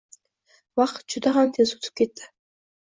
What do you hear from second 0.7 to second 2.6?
Vaqt juda ham tez oʻtib ketdi.